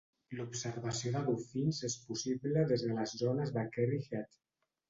[0.37, 4.37] L'observació de dofins és possible des de les zones de Kerry Head.